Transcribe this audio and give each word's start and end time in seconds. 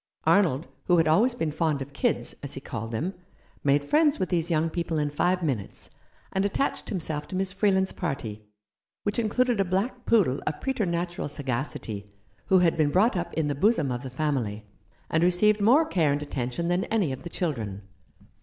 Arnold, 0.23 0.65
who 0.85 0.97
had 0.97 1.07
always 1.07 1.35
been 1.35 1.51
fond 1.51 1.79
of 1.79 1.93
"kids," 1.93 2.33
as 2.41 2.53
he 2.53 2.59
called 2.59 2.91
them, 2.91 3.13
made 3.63 3.83
friends 3.87 4.17
with 4.17 4.29
these 4.29 4.49
young 4.49 4.67
people 4.67 4.97
in 4.97 5.11
five 5.11 5.43
minutes, 5.43 5.91
and 6.33 6.43
attached 6.43 6.89
himself 6.89 7.27
to 7.27 7.35
Miss 7.35 7.51
Freeland's 7.51 7.91
party, 7.91 8.41
which 9.03 9.19
included 9.19 9.59
a 9.59 9.63
black 9.63 10.07
poodle 10.07 10.41
of 10.47 10.59
preternatural 10.59 11.27
15 11.27 11.45
Rough 11.45 11.59
Justice. 11.59 11.69
sagacity, 11.69 12.11
who 12.47 12.57
had 12.57 12.75
been 12.77 12.89
brought 12.89 13.15
up 13.15 13.31
in 13.35 13.47
the 13.47 13.53
bosom 13.53 13.91
of 13.91 14.01
the 14.01 14.09
family, 14.09 14.65
and 15.11 15.21
received 15.23 15.61
more 15.61 15.85
care 15.85 16.11
and 16.11 16.23
attention 16.23 16.67
than 16.67 16.85
any 16.85 17.11
of 17.11 17.21
the 17.21 17.29
children. 17.29 17.83